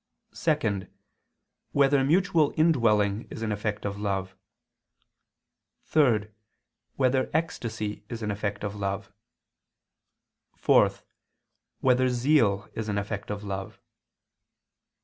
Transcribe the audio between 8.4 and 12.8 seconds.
of love? (4) Whether zeal